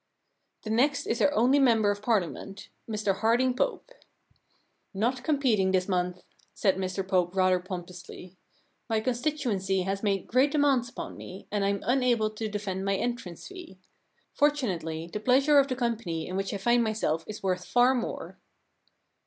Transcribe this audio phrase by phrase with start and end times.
[0.33, 3.91] * The next is our only member of Parlia ment, Mr Harding Pope.'
[4.49, 6.23] * Not competing this month,'
[6.55, 8.35] said Mr Pope rather pompously.
[8.61, 12.95] * My constituency has made great demands upon me, and I'm unable to defend my
[12.95, 13.77] entrance fee.
[14.33, 17.23] Fortunately, the pleasure of the company 10 The Giraffe Problem in which I find myself
[17.27, 18.39] is worth far more.'